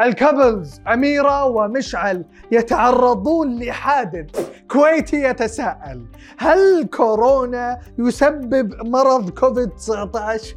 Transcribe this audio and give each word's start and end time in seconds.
ال 0.00 0.10
couples 0.10 0.80
أميرة 0.92 1.44
ومشعل 1.44 2.24
يتعرضون 2.52 3.58
لحادث 3.58 4.50
كويتي 4.70 5.22
يتساءل 5.22 6.06
هل 6.38 6.84
كورونا 6.84 7.78
يسبب 7.98 8.86
مرض 8.86 9.30
كوفيد 9.30 9.70
19 9.70 10.56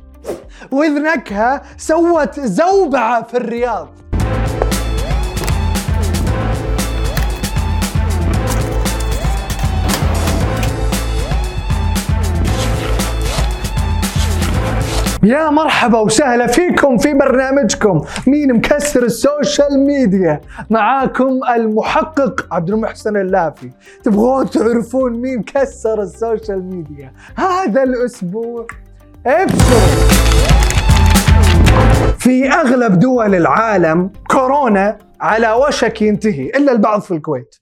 وإذ 0.72 1.02
نكهة 1.02 1.62
سوت 1.78 2.40
زوبعة 2.40 3.24
في 3.24 3.38
الرياض. 3.38 3.90
يا 15.28 15.50
مرحبا 15.50 16.00
وسهلا 16.00 16.48
فيكم 16.48 16.98
في 16.98 17.14
برنامجكم. 17.14 18.02
مين 18.28 18.54
مكسر 18.54 19.04
ال 19.04 19.15
social 19.15 19.80
media؟ 19.80 20.42
معاكم 20.70 21.40
المحقق 21.56 22.48
عبد 22.52 22.70
المحسن 22.70 23.18
اللافي. 23.18 23.72
تبغون 24.04 24.50
تعرفون 24.50 25.14
مين 25.14 25.44
كسر 25.44 26.02
ال 26.02 26.11
social 26.11 26.64
media؟ 26.64 27.14
هذا 27.36 27.84
الأسبوع 27.84 28.68
ابشروا 29.26 30.08
في 32.20 32.50
أغلب 32.50 33.00
دول 33.00 33.36
العالم 33.36 34.12
كورونا 34.32 34.98
على 35.22 35.52
وشك 35.52 36.02
ينتهي 36.02 36.50
إلا 36.50 36.72
البعض 36.72 37.02
في 37.02 37.12
الكويت. 37.12 37.56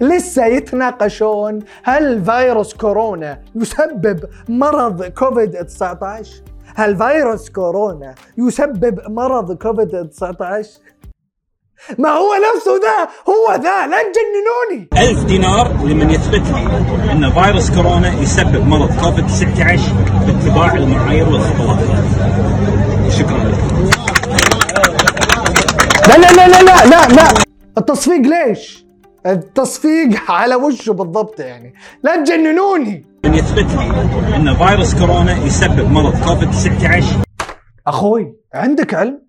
لسه 0.00 0.46
يتناقشون 0.46 1.58
هل 1.82 2.24
فيروس 2.24 2.74
كورونا 2.74 3.38
يسبب 3.54 4.20
مرض 4.48 5.04
كوفيد 5.04 5.64
19 5.64 6.30
هل 6.74 6.96
فيروس 6.96 7.50
كورونا 7.50 8.14
يسبب 8.38 9.00
مرض 9.10 9.52
كوفيد 9.52 10.08
19 10.10 10.68
ما 11.98 12.08
هو 12.08 12.28
نفسه 12.54 12.70
ذا؟ 12.72 13.08
هو 13.28 13.54
ذا! 13.54 13.86
لا 13.86 13.96
تجننوني 14.12 14.88
ألف 15.10 15.24
دينار 15.24 15.68
لمن 15.84 16.10
يثبت 16.10 16.42
لي 16.48 17.12
أن 17.12 17.30
فيروس 17.32 17.70
كورونا 17.70 18.20
يسبب 18.20 18.66
مرض 18.66 19.00
كوفيد 19.00 19.26
19 19.26 19.92
باتباع 20.26 20.74
المعايير 20.74 21.28
والخطوات. 21.28 21.78
شكرا 23.10 23.38
لكم 23.38 23.90
لا 26.08 26.16
لا 26.18 26.32
لا 26.48 26.62
لا 26.62 26.84
لا 26.86 27.08
لا. 27.08 27.28
التصفيق 27.78 28.20
ليش؟ 28.20 28.81
التصفيق 29.26 30.30
على 30.30 30.54
وشه 30.54 30.92
بالضبط 30.92 31.40
يعني. 31.40 31.74
لا 32.02 32.16
تجننوني. 32.16 33.06
من 33.24 33.34
يثبت 33.34 33.64
لي 33.64 34.36
أن 34.36 34.54
فيروس 34.54 34.94
كورونا 34.94 35.44
يسبب 35.44 35.90
مرض 35.90 36.24
كوفيد 36.28 36.50
19 36.50 37.06
أخوي 37.86 38.36
عندك 38.54 38.94
علم؟ 38.94 39.22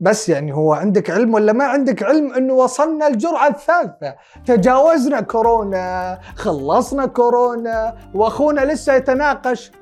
بس 0.00 0.28
يعني 0.28 0.54
هو 0.54 0.72
عندك 0.72 1.10
علم 1.10 1.34
ولا 1.34 1.52
ما 1.52 1.64
عندك 1.64 2.02
علم؟ 2.02 2.32
إنه 2.32 2.54
وصلنا 2.54 3.06
الجرعة 3.06 3.48
الثالثة. 3.48 4.14
تجاوزنا 4.46 5.20
كورونا 5.20 6.18
خلصنا 6.36 7.06
كورونا 7.06 7.94
وأخونا 8.14 8.60
لسه 8.60 8.94
يتناقش. 8.94 9.72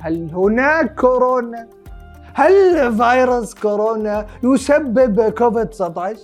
هل 0.00 0.30
هناك 0.34 0.94
كورونا؟ 0.94 1.68
هل 2.34 2.52
فيروس 2.96 3.54
كورونا 3.54 4.26
يسبب 4.44 5.28
كوفيد 5.30 5.66
19 5.66 6.18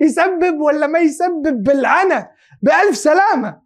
يسبب 0.00 0.60
ولا 0.60 0.86
ما 0.86 0.98
يسبب 0.98 1.62
بالعنى 1.62 2.30
بألف 2.62 2.96
سلامة. 2.96 3.56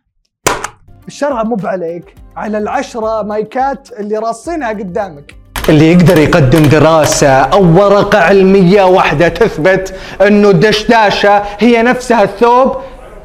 الشرع 1.07 1.43
مو 1.43 1.57
عليك 1.65 2.15
على 2.37 2.59
العشرة 2.59 3.23
مايكات 3.23 3.89
اللي 4.01 4.19
راصينها 4.19 4.69
قدامك. 4.69 5.35
اللي 5.69 5.93
يقدر 5.93 6.19
يقدم 6.19 6.63
دراسة 6.63 7.29
أو 7.29 7.63
ورقة 7.63 8.19
علمية 8.19 8.83
واحدة 8.83 9.29
تثبت 9.29 9.95
أنه 10.23 10.51
الدشداشة 10.51 11.43
هي 11.59 11.83
نفسها 11.83 12.23
الثوب 12.23 12.77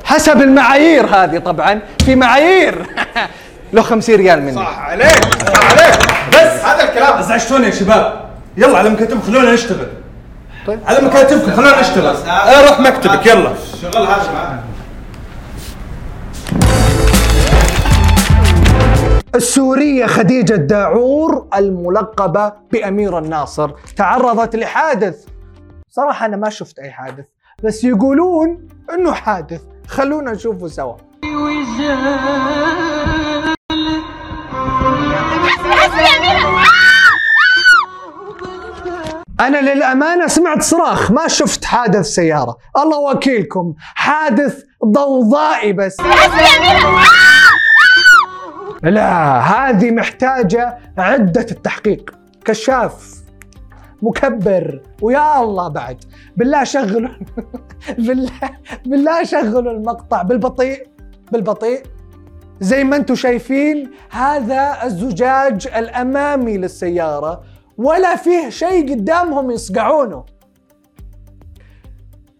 حسب 0.03 0.41
المعايير 0.41 1.05
هذه 1.05 1.37
طبعا. 1.37 1.81
في 2.05 2.15
معايير. 2.15 2.85
له 3.73 3.81
50 3.81 4.15
ريال 4.15 4.41
مني. 4.41 4.55
صح 4.55 4.79
عليك 4.79 5.07
صح 5.47 5.71
عليك. 5.71 5.99
بس 6.29 6.65
هذا 6.65 6.83
الكلام. 6.89 7.17
ازعجتونا 7.17 7.65
يا 7.65 7.71
شباب؟ 7.71 8.29
يلا 8.57 8.77
على 8.77 8.89
مكاتبكم 8.89 9.21
خلونا 9.21 9.53
نشتغل. 9.53 9.87
طيب. 10.67 10.79
على 10.85 11.07
مكاتبكم 11.07 11.51
خلونا 11.51 11.81
نشتغل. 11.81 12.15
أنا 12.15 12.69
روح 12.69 12.79
مكتبك 12.79 13.25
يلا. 13.25 13.53
شغل 13.81 13.97
هذا 13.97 14.31
معاه 14.33 14.63
السورية 19.35 20.05
خديجة 20.05 20.53
داعور 20.53 21.47
الملقبة 21.55 22.53
بأمير 22.71 23.17
الناصر 23.17 23.71
تعرضت 23.97 24.55
لحادث. 24.55 25.25
صراحة 25.89 26.25
أنا 26.25 26.37
ما 26.37 26.49
شفت 26.49 26.79
أي 26.79 26.91
حادث 26.91 27.25
بس 27.63 27.83
يقولون 27.83 28.67
أنه 28.93 29.13
حادث. 29.13 29.61
خلونا 29.87 30.31
نشوفه 30.31 30.67
سوا. 30.67 30.95
أنا 39.39 39.73
للأمانة 39.73 40.27
سمعت 40.27 40.61
صراخ 40.61 41.11
ما 41.11 41.27
شفت 41.27 41.65
حادث 41.65 42.05
سيارة. 42.05 42.57
الله 42.77 42.99
وكيلكم 42.99 43.73
حادث 43.79 44.63
ضوضائي 44.85 45.73
بس. 45.73 45.97
لا 48.83 49.39
هذه 49.39 49.91
محتاجة 49.91 50.77
عدة 50.97 51.45
التحقيق. 51.51 52.11
كشاف 52.45 53.13
مكبر 54.01 54.81
ويا 55.01 55.41
الله 55.41 55.67
بعد. 55.67 56.03
بالله 56.37 56.63
شغلوا 56.63 57.09
بالله 58.05 58.31
بالله 58.85 59.23
شغلوا 59.23 59.71
المقطع. 59.71 60.21
بالبطيء 60.21 60.87
بالبطيء. 61.31 61.83
زي 62.61 62.83
ما 62.83 62.95
أنتم 62.95 63.15
شايفين 63.15 63.91
هذا 64.11 64.77
الزجاج 64.83 65.67
الأمامي 65.67 66.57
للسيارة. 66.57 67.52
ولا 67.77 68.15
فيه 68.15 68.49
شيء 68.49 68.91
قدامهم 68.91 69.51
يصقعونه. 69.51 70.25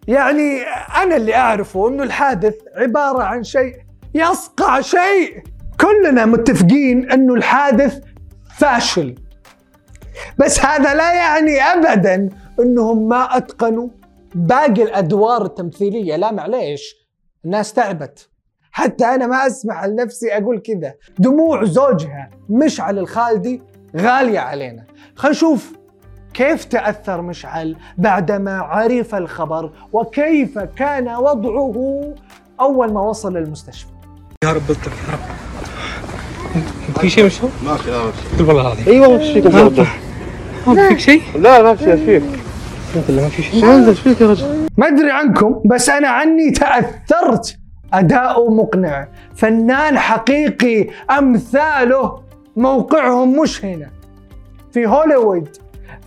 يعني 0.08 0.62
أنا 1.02 1.16
اللي 1.16 1.34
أعرفه 1.34 1.88
إنه 1.88 2.02
الحادث 2.02 2.54
عبارة 2.76 3.22
عن 3.22 3.42
شيء 3.42 3.76
يصقع 4.14 4.80
شيء. 4.80 5.42
كلنا 5.80 6.26
متفقين 6.26 7.10
إنه 7.10 7.34
الحادث 7.34 8.00
فاشل. 8.58 9.14
بس 10.38 10.64
هذا 10.64 10.94
لا 10.94 11.14
يعني 11.14 11.60
ابدا 11.60 12.28
إنهم 12.60 13.08
ما 13.08 13.36
أتقنوا 13.36 13.88
باقي 14.34 14.82
الأدوار 14.82 15.44
التمثيلية. 15.44 16.16
لا 16.16 16.32
معليش 16.32 16.94
الناس 17.44 17.72
تعبت. 17.72 18.28
حتى 18.72 19.04
أنا 19.04 19.26
ما 19.26 19.46
أسمح 19.46 19.84
لنفسي 19.84 20.32
أقول 20.32 20.58
كذا. 20.58 20.94
دموع 21.18 21.64
زوجها 21.64 22.30
مشعل 22.48 22.98
الخالدي 22.98 23.62
غالية 23.96 24.38
علينا. 24.38 24.84
خلينا 25.16 25.36
نشوف 25.36 25.72
كيف 26.34 26.64
تأثر 26.64 27.22
مشعل 27.22 27.76
بعدما 27.98 28.58
عرف 28.58 29.14
الخبر 29.14 29.70
وكيف 29.92 30.58
كان 30.58 31.08
وضعه 31.08 32.14
أول 32.60 32.92
ما 32.92 33.00
وصل 33.00 33.36
المستشفى 33.36 33.88
يا 34.44 34.52
رب 34.52 34.70
الطف 34.70 35.08
يا 35.08 35.14
رب. 35.14 35.20
في 37.00 37.10
شيء 37.10 37.24
مشهور؟ 37.26 37.50
ما 37.66 37.74
في 37.74 37.90
لا 37.90 37.98
قل 38.38 38.44
والله 38.44 38.62
العظيم. 38.62 38.88
أيوه 38.88 39.08
ما 39.08 39.18
في 39.18 39.40
ما 39.40 40.74
ما 40.74 40.88
فيك 40.88 40.98
شيء؟ 40.98 41.22
لا 41.38 41.62
ما 41.62 41.74
في 41.74 41.96
فيك 41.96 42.22
بالله 43.08 43.22
ما 43.22 43.28
في 43.28 43.42
شيء. 43.42 43.64
انزل 43.64 43.94
فيك 43.94 44.20
يا 44.20 44.26
رجل. 44.26 44.68
ما 44.76 44.88
أدري 44.88 45.10
عنكم 45.10 45.62
بس 45.64 45.88
أنا 45.88 46.08
عني 46.08 46.50
تأثرت. 46.50 47.58
اداؤه 47.92 48.50
مقنع. 48.50 49.08
فنان 49.34 49.98
حقيقي 49.98 50.88
أمثاله 51.18 52.22
موقعهم 52.56 53.40
مش 53.40 53.64
هنا. 53.64 53.90
في 54.74 54.86
هوليوود 54.86 55.56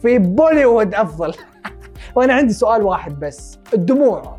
في 0.02 0.18
بوليوود 0.18 0.96
أفضل. 0.96 1.34
وأنا 2.16 2.34
عندي 2.34 2.54
سؤال 2.54 2.82
واحد 2.82 3.20
بس. 3.20 3.60
الدموع 3.74 4.38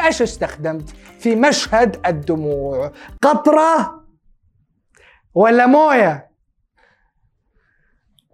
إيش 0.00 0.22
استخدمت 0.22 0.90
في 1.18 1.36
مشهد 1.36 2.06
الدموع؟ 2.06 2.92
قطرة 3.22 4.04
ولا 5.34 5.66
موية؟ 5.66 6.30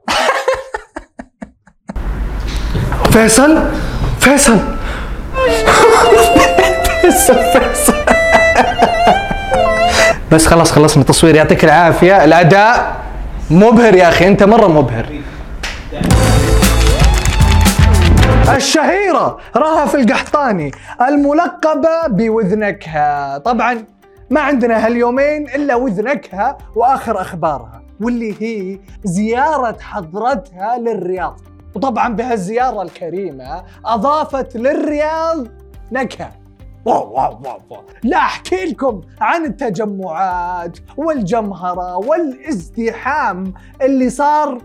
فيصل؟ 3.12 3.70
فيصل. 4.20 4.58
فيصل 7.00 7.34
فيصل. 7.34 7.94
بس 10.32 10.46
خلاص 10.46 10.72
خلصنا 10.72 11.04
تصوير. 11.04 11.34
يعطيك 11.34 11.64
العافية. 11.64 12.24
الأداء؟ 12.24 13.05
مبهر 13.50 13.94
يا 13.94 14.08
أخي 14.08 14.28
أنت 14.28 14.42
مرة 14.42 14.66
مبهر. 14.66 15.06
الشهيرة 18.56 19.38
رهف 19.56 19.94
القحطاني 19.94 20.70
الملقبة 21.08 22.06
بوذنكها. 22.06 23.38
طبعا 23.38 23.84
ما 24.30 24.40
عندنا 24.40 24.86
هاليومين 24.86 25.48
إلا 25.48 25.74
وذنكها 25.74 26.58
وآخر 26.76 27.20
أخبارها 27.20 27.82
واللي 28.00 28.34
هي 28.40 28.78
زيارة 29.04 29.76
حضرتها 29.80 30.78
للرياض. 30.78 31.40
وطبعا 31.74 32.14
بهالزيارة 32.14 32.82
الكريمة 32.82 33.62
أضافت 33.84 34.56
للرياض 34.56 35.46
نكهة. 35.92 36.45
wow 36.86 37.12
wow 37.12 37.38
wow 37.44 37.60
wow. 37.70 37.82
لا 38.02 38.16
أحكي 38.16 38.64
لكم 38.64 39.00
عن 39.20 39.44
التجمعات 39.44 40.78
والجمهرة 40.96 41.96
والازدحام 41.96 43.54
اللي 43.82 44.10
صار 44.10 44.58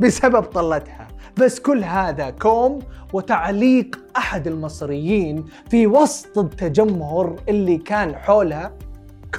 بسبب 0.00 0.42
طلتها. 0.42 1.08
بس 1.36 1.60
كل 1.60 1.84
هذا 1.84 2.30
كوم 2.30 2.78
وتعليق 3.12 3.98
أحد 4.16 4.46
المصريين 4.46 5.44
في 5.70 5.86
وسط 5.86 6.38
التجمهر 6.38 7.36
اللي 7.48 7.76
كان 7.76 8.16
حولها 8.16 8.72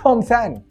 كوم 0.04 0.22
ثاني. 0.22 0.64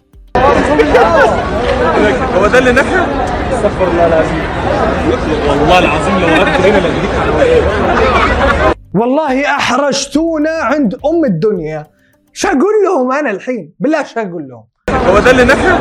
هو 2.37 2.47
ده 2.47 2.59
اللي 2.59 2.73
نفع؟ 2.73 3.07
استغفر 3.53 3.89
الله 3.91 4.07
العظيم. 4.07 4.43
والله 5.49 5.79
العظيم 5.79 6.19
لو 6.19 6.27
وقفت 6.27 6.61
هنا 6.61 6.79
لاجيك 6.79 7.11
على 7.21 8.74
والله 8.95 9.47
أحرجتونا 9.57 10.51
عند 10.51 10.95
أم 10.95 11.25
الدنيا. 11.25 11.87
شو 12.33 12.49
أقول 12.49 12.75
لهم 12.85 13.13
أنا 13.13 13.31
الحين. 13.31 13.75
بالله 13.81 14.03
شو 14.03 14.21
أقول 14.21 14.49
لهم. 14.49 14.65
هو 14.91 15.19
ده 15.19 15.31
اللي 15.31 15.45
نفع؟ 15.45 15.77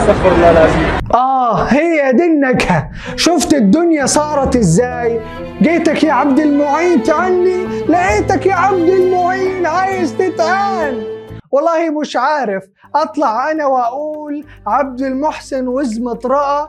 استغفر 0.00 0.32
الله 0.34 0.50
العظيم. 0.50 0.98
آه 1.14 1.62
هي 1.64 2.12
دي 2.12 2.24
النكهه 2.24 2.90
شفت 3.16 3.54
الدنيا 3.54 4.06
صارت 4.06 4.56
إزاي؟ 4.56 5.20
جيتك 5.62 6.04
يا 6.04 6.12
عبد 6.12 6.38
المعين 6.40 7.02
تعني 7.02 7.66
لقيتك 7.88 8.46
يا 8.46 8.54
عبد 8.54 8.88
المعين 8.88 9.66
عايز 9.66 10.14
تتعان 10.18 11.02
والله 11.50 11.90
مش 12.00 12.16
عارف 12.16 12.64
أطلع 12.94 13.50
أنا 13.50 13.66
وأقول 13.66 14.44
عبد 14.66 15.00
المحسن 15.02 15.68
وزمة 15.68 16.18
رأى. 16.24 16.68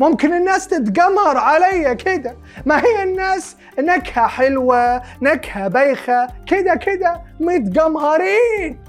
ممكن 0.00 0.34
الناس 0.34 0.68
تتجمهر 0.68 1.36
عليا 1.36 1.92
كده. 1.92 2.36
ما 2.66 2.78
هي 2.78 3.02
الناس 3.02 3.56
نكهة 3.78 4.26
حلوة 4.26 5.02
نكهة 5.22 5.68
بايخة 5.68 6.28
كده 6.46 6.74
كده 6.74 7.20
متجمهرين 7.40 8.80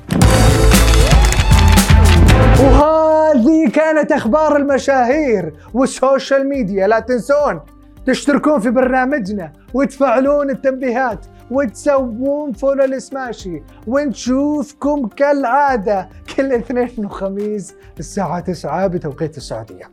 وهذه 2.63 3.69
كانت 3.73 4.11
أخبار 4.11 4.57
المشاهير 4.57 5.53
وال 5.74 5.93
social 5.93 6.50
media. 6.50 6.88
لا 6.88 7.00
تنسون 7.00 7.59
تشتركون 8.05 8.59
في 8.59 8.69
برنامجنا 8.69 9.51
وتفعلون 9.73 10.50
التنبيهات 10.50 11.25
وتسوون 11.51 12.53
follow 12.53 12.83
ل 12.86 12.97
Smashi 12.97 13.63
ونشوفكم 13.88 15.07
كالعادة 15.07 16.09
كل 16.35 16.51
اثنين 16.53 17.05
وخميس 17.05 17.75
الساعة 18.00 18.39
9 18.39 18.88
بتوقيت 18.88 19.38
السعودية. 19.38 19.91